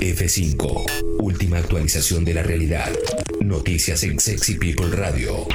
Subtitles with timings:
[0.00, 1.20] F5.
[1.20, 2.90] Última actualización de la realidad.
[3.40, 5.46] Noticias en Sexy People Radio.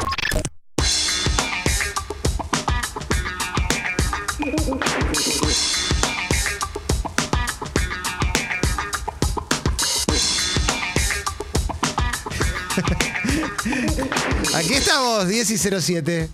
[14.56, 16.30] Aquí estamos, 10 y 07.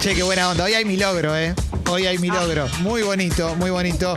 [0.00, 0.64] Che, qué buena onda.
[0.64, 1.54] Hoy hay mi logro, ¿eh?
[1.88, 2.68] Hoy hay mi logro.
[2.80, 4.16] Muy bonito, muy bonito.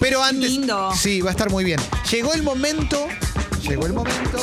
[0.00, 0.50] Pero antes.
[0.50, 0.92] lindo.
[0.94, 1.80] Sí, va a estar muy bien.
[2.10, 3.06] Llegó el momento.
[3.62, 4.38] Llegó el momento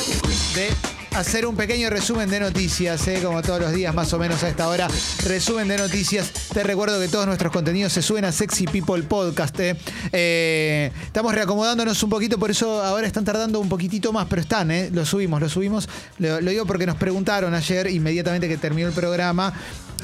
[0.53, 0.70] de
[1.16, 3.21] hacer un pequeño resumen de noticias, ¿eh?
[3.23, 4.88] como todos los días más o menos a esta hora.
[5.23, 6.29] Resumen de noticias.
[6.53, 9.57] Te recuerdo que todos nuestros contenidos se suben a Sexy People Podcast.
[9.62, 9.77] ¿eh?
[10.12, 14.71] Eh, estamos reacomodándonos un poquito, por eso ahora están tardando un poquitito más, pero están,
[14.71, 14.90] ¿eh?
[14.91, 15.87] lo subimos, lo subimos.
[16.17, 19.53] Lo, lo digo porque nos preguntaron ayer, inmediatamente que terminó el programa,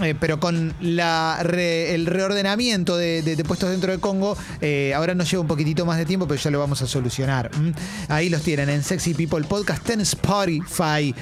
[0.02, 5.48] eh, pero con el reordenamiento de, puestos dentro de Congo, eh, ahora nos lleva un
[5.48, 7.52] poquitito más de tiempo, pero ya lo vamos a solucionar.
[8.08, 11.14] Ahí los tienen en Sexy People Podcast en Spotify.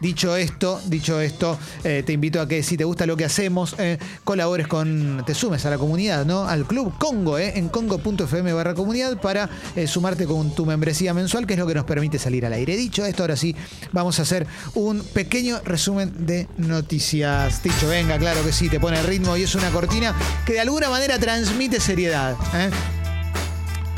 [0.00, 3.76] Dicho esto, dicho esto, eh, te invito a que si te gusta lo que hacemos,
[4.24, 6.48] colabores con, te sumes a la comunidad, ¿no?
[6.48, 9.48] Al Club Congo, en congo.fm barra comunidad para
[9.86, 12.76] sumarte con tu membresía mensual, que es lo que nos permite salir al aire.
[12.76, 13.54] Dicho esto, ahora sí,
[13.92, 17.62] vamos a hacer un pequeño resumen de noticias.
[17.62, 20.14] Dicho, claro que sí, te pone ritmo y es una cortina
[20.46, 22.36] que de alguna manera transmite seriedad.
[22.54, 22.70] ¿eh?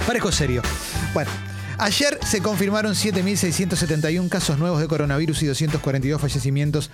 [0.07, 0.63] Parezco serio.
[1.15, 1.31] Bueno.
[1.79, 6.91] Ayer se confirmaron 7.671 casos nuevos de coronavirus y 242 fallecimientos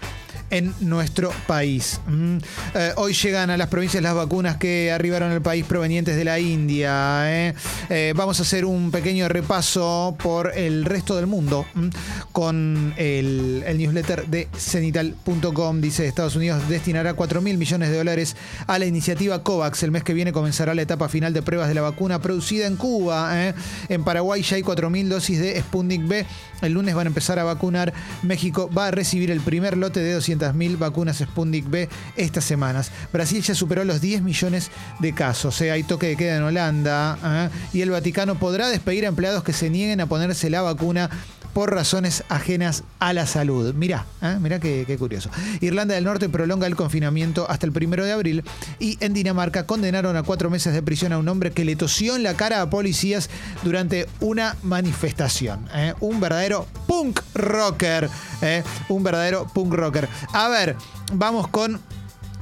[0.51, 2.01] en nuestro país.
[2.07, 2.39] Mm.
[2.75, 6.39] Eh, hoy llegan a las provincias las vacunas que arribaron al país provenientes de la
[6.39, 7.25] India.
[7.33, 7.55] ¿eh?
[7.89, 11.89] Eh, vamos a hacer un pequeño repaso por el resto del mundo mm,
[12.33, 15.81] con el, newsletter de cenital.com.
[15.81, 18.37] Dice Estados Unidos destinará 4 mil millones de dólares
[18.67, 19.83] a la iniciativa COVAX.
[19.83, 22.77] El mes que viene comenzará la etapa final de pruebas de la vacuna producida en
[22.77, 23.55] Cuba.
[23.89, 26.27] En Paraguay ya hay 4 mil dosis de Sputnik B.
[26.63, 27.93] El lunes van a empezar a vacunar.
[28.23, 30.13] México va a recibir el primer lote de
[30.53, 32.91] 200.000 vacunas Sputnik B estas semanas.
[33.13, 34.71] Brasil ya superó los 10 millones
[35.01, 35.61] de casos.
[35.61, 35.71] ¿eh?
[35.71, 37.19] Hay toque de queda en Holanda.
[37.25, 37.49] ¿eh?
[37.73, 41.11] Y el Vaticano podrá despedir a empleados que se nieguen a ponerse la vacuna
[41.57, 43.73] por razones ajenas a la salud.
[43.73, 44.37] Mirá, ¿eh?
[44.43, 45.31] mirá qué, curioso.
[45.63, 48.45] Irlanda del Norte prolonga el confinamiento hasta el primero de abril
[48.79, 52.15] y en Dinamarca condenaron a cuatro meses de prisión a un hombre que le tosió
[52.15, 53.31] en la cara a policías
[53.63, 55.67] durante una manifestación.
[55.75, 55.95] ¿eh?
[56.01, 58.11] Un verdadero punk rocker.
[58.43, 58.63] ¿eh?
[58.91, 60.11] Un verdadero punk rocker.
[60.35, 60.77] A ver,
[61.15, 61.81] vamos con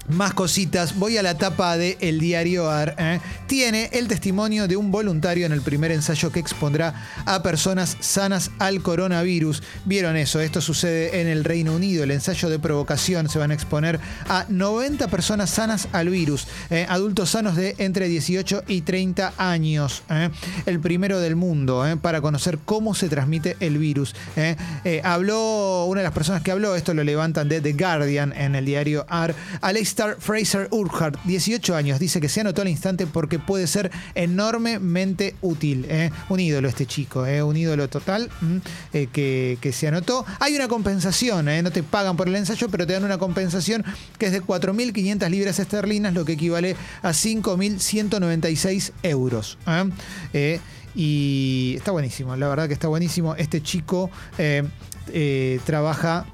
[0.08, 0.98] más cositas.
[0.98, 2.94] Voy a la tapa de El Diario AR.
[2.98, 3.20] ¿eh?
[3.46, 6.94] Tiene el testimonio de un voluntario en el primer ensayo que expondrá
[7.24, 9.62] a personas sanas al coronavirus.
[9.84, 12.04] Vieron eso, esto sucede en el Reino Unido.
[12.04, 16.46] El ensayo de provocación se van a exponer a 90 personas sanas al virus.
[16.70, 16.86] ¿eh?
[16.88, 20.02] Adultos sanos de entre 18 y 30 años.
[20.10, 20.30] ¿eh?
[20.66, 24.14] El primero del mundo para conocer cómo se transmite el virus.
[25.02, 28.64] habló, una de las personas que habló, esto lo levantan de The Guardian en el
[28.64, 33.66] diario AR, Alex Fraser Urquhart, 18 años, dice que se anotó al instante porque puede
[33.66, 35.86] ser enormemente útil.
[35.88, 36.10] ¿eh?
[36.28, 37.42] Un ídolo este chico, ¿eh?
[37.42, 38.30] un ídolo total
[38.92, 40.24] eh, que, que se anotó.
[40.40, 43.84] Hay una compensación, no te pagan por el ensayo, pero te dan una compensación
[44.18, 49.58] que es de 4.500 libras esterlinas, lo que equivale a 5.196 euros.
[50.94, 53.34] y está buenísimo, la verdad que está buenísimo.
[53.36, 54.10] Este chico
[55.64, 56.26] trabaja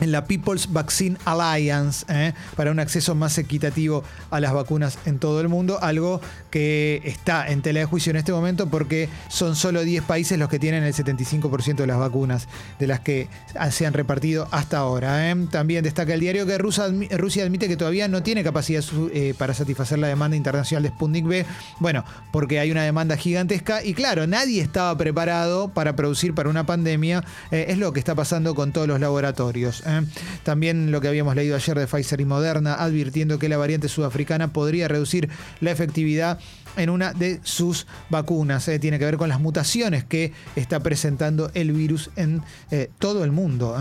[0.00, 2.32] en la People's Vaccine Alliance ¿eh?
[2.56, 6.20] para un acceso más equitativo a las vacunas en todo el mundo, algo
[6.50, 10.48] que está en tela de juicio en este momento porque son solo 10 países los
[10.48, 12.48] que tienen el 75% de las vacunas
[12.78, 13.28] de las que
[13.70, 15.30] se han repartido hasta ahora.
[15.30, 15.36] ¿eh?
[15.50, 18.82] También destaca el diario que Rusia, admi- Rusia admite que todavía no tiene capacidad
[19.12, 21.46] eh, para satisfacer la demanda internacional de Sputnik B,
[21.78, 26.64] bueno, porque hay una demanda gigantesca y claro, nadie estaba preparado para producir para una
[26.66, 29.81] pandemia, es lo que está pasando con todos los laboratorios.
[29.86, 30.02] ¿Eh?
[30.44, 34.52] También lo que habíamos leído ayer de Pfizer y Moderna, advirtiendo que la variante sudafricana
[34.52, 35.28] podría reducir
[35.60, 36.38] la efectividad
[36.76, 38.66] en una de sus vacunas.
[38.68, 38.78] ¿eh?
[38.78, 43.32] Tiene que ver con las mutaciones que está presentando el virus en eh, todo el
[43.32, 43.76] mundo.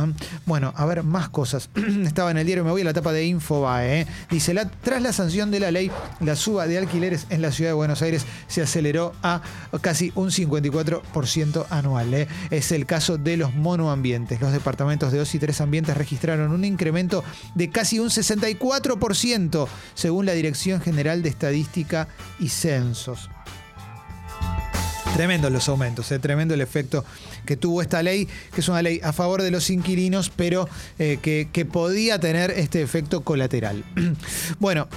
[0.46, 1.70] Bueno, a ver, más cosas.
[2.06, 4.08] Estaba en el diario, me voy a la etapa de Infobae.
[4.30, 7.72] Dice, la, tras la sanción de la ley, la suba de alquileres en la ciudad
[7.72, 9.42] de Buenos Aires se aceleró a
[9.82, 12.28] casi un 54% anual.
[12.50, 14.42] Es el caso de los monoambientes.
[14.42, 15.62] Los departamentos de dos y tres
[15.94, 17.24] registraron un incremento
[17.56, 22.08] de casi un 64%, según la Dirección General de Estadística
[22.40, 23.30] y Censos.
[25.16, 27.04] Tremendo los aumentos, eh, tremendo el efecto
[27.46, 31.20] que tuvo esta ley, que es una ley a favor de los inquilinos, pero eh,
[31.22, 33.84] que podía tener este efecto colateral.
[34.60, 34.88] bueno.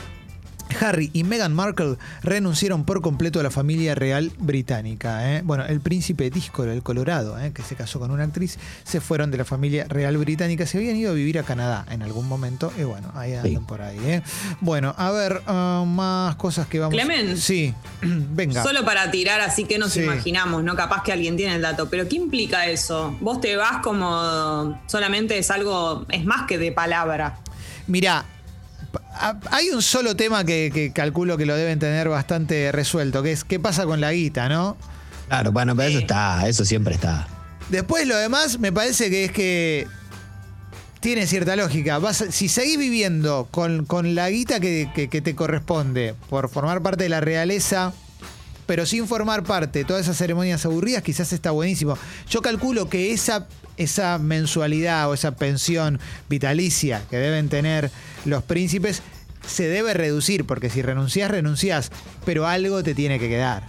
[0.80, 5.34] Harry y Meghan Markle renunciaron por completo a la familia real británica.
[5.36, 5.42] ¿eh?
[5.44, 7.52] Bueno, el príncipe Díscolo, el Colorado, ¿eh?
[7.52, 10.66] que se casó con una actriz, se fueron de la familia real británica.
[10.66, 12.72] Se habían ido a vivir a Canadá en algún momento.
[12.78, 13.98] Y bueno, ahí andan por ahí.
[14.04, 14.22] ¿eh?
[14.60, 17.36] Bueno, a ver, uh, más cosas que vamos Clemen.
[17.36, 18.62] Sí, venga.
[18.62, 20.00] Solo para tirar, así que nos Sí.
[20.02, 20.74] imaginamos, ¿no?
[20.76, 21.88] Capaz que alguien tiene el dato.
[21.88, 23.16] Pero ¿qué implica eso?
[23.20, 27.38] Vos te vas como solamente es algo, es más que de palabra.
[27.86, 28.33] Mirá, pa-
[29.50, 33.44] hay un solo tema que, que calculo que lo deben tener bastante resuelto, que es
[33.44, 34.76] qué pasa con la guita, ¿no?
[35.28, 37.28] Claro, bueno, pero eso está, eso siempre está.
[37.70, 39.86] Después lo demás me parece que es que
[41.00, 41.98] tiene cierta lógica.
[41.98, 46.82] Vas si seguís viviendo con, con la guita que, que- que te corresponde por formar
[46.82, 47.92] parte de la realeza,
[48.66, 51.96] pero sin formar parte de todas esas ceremonias aburridas, quizás está buenísimo.
[52.28, 55.98] Yo calculo que esa, esa mensualidad o esa pensión
[56.28, 57.90] vitalicia que deben tener
[58.24, 59.02] los príncipes
[59.46, 61.90] se debe reducir, porque si renunciás, renunciás,
[62.24, 63.64] pero algo te tiene que quedar.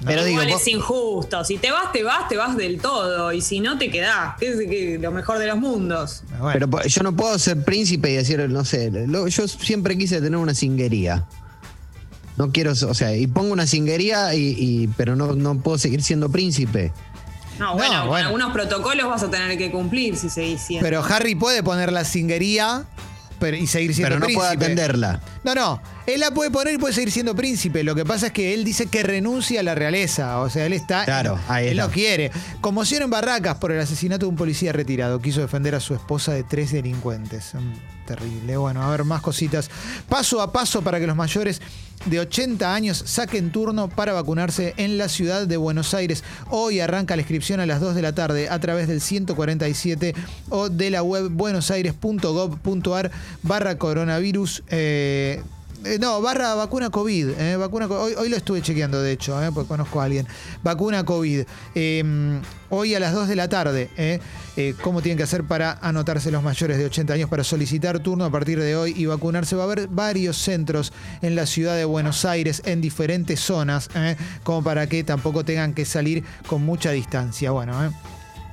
[0.00, 0.06] ¿no?
[0.06, 1.44] Pero digo, vos- es injusto.
[1.44, 3.32] Si te vas, te vas, te vas del todo.
[3.32, 4.36] Y si no, te quedás.
[4.38, 6.24] Que es lo mejor de los mundos.
[6.40, 6.68] Bueno.
[6.68, 10.36] Pero yo no puedo ser príncipe y decir, no sé, lo- yo siempre quise tener
[10.36, 11.24] una cinguería.
[12.36, 16.02] No quiero, o sea, y pongo una cinguería, y, y- pero no, no puedo seguir
[16.02, 16.92] siendo príncipe.
[17.58, 18.26] No, bueno, con bueno.
[18.26, 20.84] algunos protocolos vas a tener que cumplir si seguís siendo.
[20.84, 22.84] Pero Harry puede poner la cinguería
[23.38, 24.46] pero, y seguir siendo Pero no príncipe.
[24.54, 25.20] atenderla.
[25.42, 25.82] No, no.
[26.06, 27.82] Él la puede poner y puede seguir siendo príncipe.
[27.82, 30.40] Lo que pasa es que él dice que renuncia a la realeza.
[30.40, 31.04] O sea, él está.
[31.04, 31.86] Claro, ahí Él está.
[31.86, 32.30] no quiere.
[32.60, 35.20] Conmoción en Barracas por el asesinato de un policía retirado.
[35.20, 37.54] Quiso defender a su esposa de tres delincuentes.
[37.54, 38.58] Mm, Terrible.
[38.58, 39.70] Bueno, a ver, más cositas.
[40.08, 41.62] Paso a paso para que los mayores
[42.04, 46.22] de 80 años saquen turno para vacunarse en la ciudad de Buenos Aires.
[46.50, 50.14] Hoy arranca la inscripción a las 2 de la tarde a través del 147
[50.50, 53.10] o de la web buenosaires.gov.ar
[53.42, 54.62] barra coronavirus.
[54.68, 55.42] eh,
[55.84, 57.30] eh, no, barra vacuna COVID.
[57.38, 60.26] eh, vacuna, hoy, hoy lo estuve chequeando, de hecho, eh, porque conozco a alguien.
[60.62, 61.44] Vacuna COVID.
[61.74, 62.40] Eh,
[62.70, 63.90] hoy a las 2 de la tarde.
[63.96, 64.20] eh,
[64.82, 68.30] ¿Cómo tienen que hacer para anotarse los mayores de 80 años para solicitar turno a
[68.30, 69.56] partir de hoy y vacunarse?
[69.56, 70.92] Va a haber varios centros
[71.22, 73.90] en la ciudad de Buenos Aires, en diferentes zonas,
[74.42, 77.50] como para que tampoco tengan que salir con mucha distancia.
[77.50, 77.90] Bueno, eh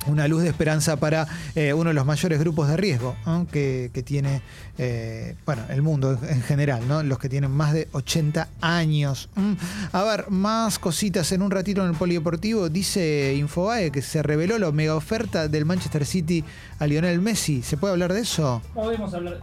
[0.06, 3.46] una luz de esperanza para eh, uno de los mayores grupos de riesgo ¿no?
[3.46, 4.42] que, que tiene
[4.78, 7.02] eh, bueno el mundo en- en general, ¿no?
[7.02, 9.28] los que tienen más de 80 años.
[9.36, 9.52] Mm.
[9.92, 12.68] A ver, más cositas en un ratito en el polideportivo.
[12.68, 16.44] Dice Infobae que se reveló la mega oferta del Manchester City
[16.78, 17.62] a Lionel Messi.
[17.62, 18.62] ¿Se puede hablar de eso?
[18.74, 19.38] Podemos hablar,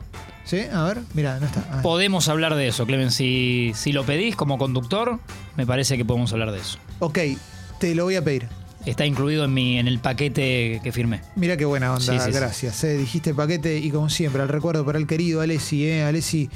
[0.45, 0.61] ¿Sí?
[0.73, 1.63] A ver, mira, no está.
[1.71, 1.81] Ah.
[1.83, 3.11] podemos hablar de eso, Clemen.
[3.11, 5.19] Si, si lo pedís como conductor,
[5.55, 6.79] me parece que podemos hablar de eso.
[6.99, 7.19] Ok,
[7.79, 8.47] te lo voy a pedir.
[8.89, 11.21] Está incluido en, mi, en el paquete que firmé.
[11.35, 12.37] Mira qué buena onda, Sí, sí, sí.
[12.39, 12.83] gracias.
[12.83, 12.97] eh.
[12.97, 16.03] Dijiste paquete y como siempre, al recuerdo para el querido Alessi, ¿eh?
[16.03, 16.49] Alessi,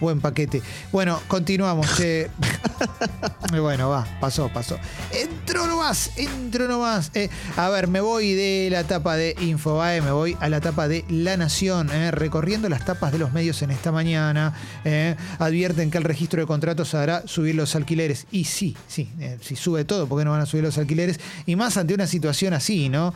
[0.00, 0.62] buen paquete.
[0.92, 1.86] Bueno, continuamos,
[3.50, 4.78] bueno, va, pasó, pasó.
[5.12, 7.10] Entró nomás, entró nomás.
[7.14, 7.28] eh.
[7.56, 11.04] A ver, me voy de la tapa de Infobae, me voy a la tapa de
[11.08, 14.54] La Nación, eh, recorriendo las tapas de los medios en esta mañana.
[14.84, 15.16] eh.
[15.38, 18.26] Advierten que el registro de contratos hará subir los alquileres.
[18.30, 21.20] Y sí, sí, eh, si sube todo, ¿por qué no van a subir los alquileres?
[21.46, 23.12] Y más ante una situación así, ¿no?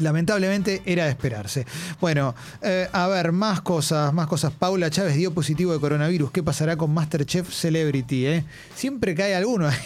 [0.00, 1.66] Lamentablemente era de esperarse.
[2.00, 4.52] Bueno, eh, a ver, más cosas, más cosas.
[4.52, 6.30] Paula Chávez dio positivo de coronavirus.
[6.30, 8.26] ¿Qué pasará con Masterchef Celebrity?
[8.26, 8.44] eh?
[8.74, 9.76] Siempre cae alguno ahí.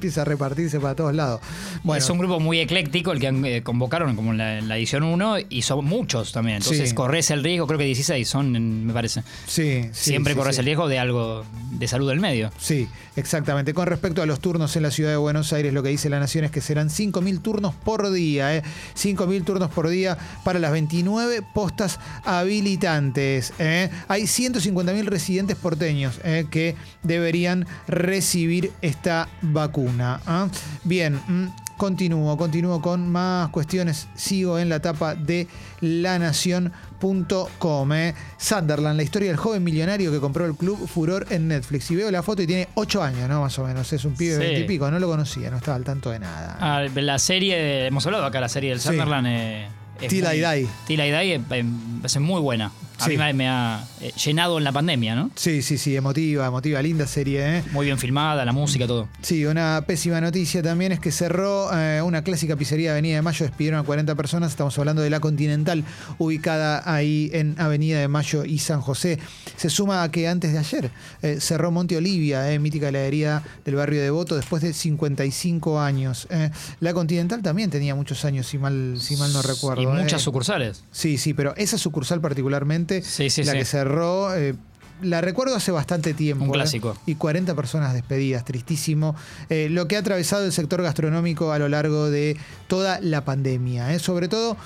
[0.00, 1.42] Empieza a repartirse para todos lados.
[1.82, 4.78] Bueno, es un grupo muy ecléctico el que eh, convocaron como en la, en la
[4.78, 6.56] edición 1 y son muchos también.
[6.56, 6.94] Entonces Sí.
[6.94, 9.22] corres el riesgo, creo que 16 son, me parece.
[9.46, 12.50] sí, sí, Siempre sí, corres el riesgo de algo de salud del medio.
[12.58, 13.74] Sí, exactamente.
[13.74, 16.18] Con respecto a los turnos en la ciudad de Buenos Aires, lo que dice la
[16.18, 18.56] Nación es que serán 5.000 turnos por día.
[18.56, 18.62] ¿eh?
[18.96, 23.52] 5.000 turnos por día para las 29 postas habilitantes.
[23.58, 23.90] ¿eh?
[24.08, 26.46] Hay 150.000 residentes porteños ¿eh?
[26.50, 29.89] que deberían recibir esta vacuna.
[30.00, 30.48] ¿Ah?
[30.84, 31.14] Bien.
[31.26, 31.48] mm,
[31.80, 34.06] Continúo, continúo con más cuestiones.
[34.14, 35.48] Sigo en la tapa de
[35.80, 37.92] lanación.com.
[37.94, 38.14] ¿eh?
[38.36, 41.90] Sunderland, la historia del joven millonario que compró el club Furor en Netflix.
[41.90, 43.40] Y veo la foto y tiene 8 años, ¿no?
[43.40, 43.90] Más o menos.
[43.92, 44.46] Es un pibe de Sí.
[44.46, 44.90] 20 y pico.
[44.90, 46.56] No lo conocía, no estaba al tanto de nada.
[46.60, 48.88] Ah, la serie, hemos hablado acá, la serie del Sí.
[48.88, 49.26] Sunderland.
[49.28, 49.68] Eh,
[50.02, 50.68] es Till muy- I Die.
[50.86, 51.00] Till
[52.04, 52.72] Es muy buena.
[52.98, 53.10] A Sí.
[53.12, 55.30] mí me, me ha eh, llenado en la pandemia, ¿no?
[55.34, 57.62] Sí, sí, sí, emotiva, emotiva, linda serie, ¿eh?
[57.72, 59.08] Muy bien filmada, la música, todo.
[59.22, 63.22] Sí, una pésima noticia también es que cerró eh, una clásica pizzería de Avenida de
[63.22, 65.82] Mayo, despidieron a 40 personas, estamos hablando de la Continental,
[66.18, 69.18] ubicada ahí en Avenida de Mayo y San José.
[69.56, 70.90] Se suma a que antes de ayer
[71.22, 76.28] eh, cerró Monte Olivia, mítica heladería del barrio de Voto, después de 55 años.
[76.80, 79.82] La Continental también tenía muchos años, si mal, si mal no recuerdo.
[79.82, 80.82] Y muchas sucursales.
[80.90, 81.89] Sí, sí, pero esa sucursal
[82.20, 83.58] particularmente, Sí, sí, la sí.
[83.58, 84.54] que cerró, eh,
[85.02, 86.44] la recuerdo hace bastante tiempo.
[86.44, 86.54] Un ¿eh?
[86.54, 86.96] clásico.
[87.06, 89.16] Y 40 personas despedidas, tristísimo.
[89.48, 92.36] Eh, lo que ha atravesado el sector gastronómico a lo largo de
[92.68, 93.98] toda la pandemia.
[93.98, 94.56] Sobre todo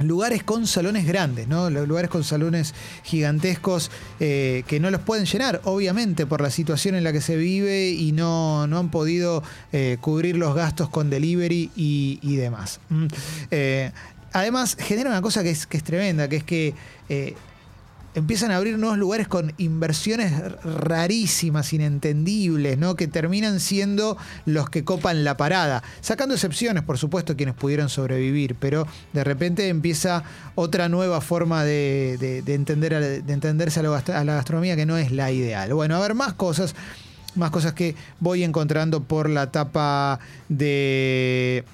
[0.00, 1.68] lugares con salones grandes, ¿no?
[1.70, 7.04] Lugares con salones gigantescos eh, que no los pueden llenar, obviamente, por la situación en
[7.04, 9.42] la que se vive y no, no han podido
[9.72, 12.80] eh, cubrir los gastos con delivery y, y demás.
[12.88, 13.06] Mm.
[13.50, 13.92] Eh,
[14.32, 16.74] además, genera una cosa que es, que es tremenda, que es que
[17.08, 17.34] eh,
[18.14, 20.32] empiezan a abrir nuevos lugares con inversiones
[20.64, 22.96] rarísimas, inentendibles, ¿no?
[22.96, 25.84] Que terminan siendo los que copan la parada.
[26.00, 30.24] Sacando excepciones, por supuesto, quienes pudieron sobrevivir, pero de repente empieza
[30.56, 35.72] otra nueva forma de, entenderse a, gast- a la gastronomía que no es la ideal.
[35.72, 36.74] Bueno, a ver, más cosas.
[37.36, 40.18] Más cosas que voy encontrando por la tapa
[40.48, 41.64] de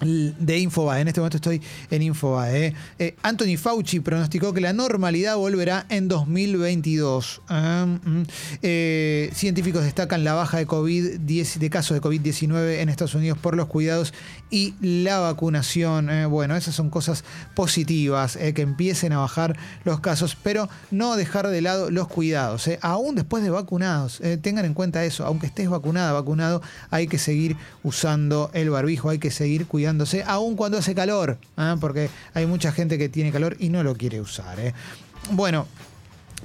[0.00, 1.00] de Infobae.
[1.02, 2.74] En este momento estoy en Infobae.
[2.98, 3.16] ¿eh?
[3.22, 7.42] Anthony Fauci pronosticó que la normalidad volverá en 2022.
[7.48, 8.22] Ah, mm.
[8.62, 13.56] Eh, científicos destacan la baja de COVID de casos de COVID-19 en Estados Unidos por
[13.56, 14.12] los cuidados
[14.50, 16.10] y la vacunación.
[16.10, 17.24] Eh, bueno, esas son cosas
[17.54, 22.68] positivas, que empiecen a bajar los casos, pero no dejar de lado los cuidados.
[22.80, 27.56] aún después de vacunados, tengan en cuenta eso, aunque estés vacunada, vacunado, hay que seguir
[27.82, 31.76] usando el barbijo, hay que seguir cuidándose, aún cuando hace calor, ¿ah?
[31.78, 34.58] porque hay mucha gente que tiene calor y no lo quiere usar.
[34.60, 34.72] eh.
[35.30, 35.66] Bueno.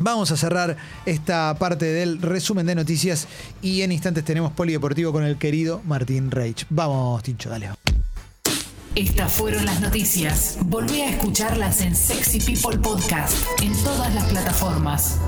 [0.01, 3.27] Vamos a cerrar esta parte del resumen de noticias
[3.61, 6.65] y en instantes tenemos Polideportivo con el querido Martín Reich.
[6.69, 7.71] Vamos, Tincho, dale.
[8.95, 10.57] Estas fueron las noticias.
[10.61, 15.19] Volví a escucharlas en Sexy People Podcast en todas las plataformas.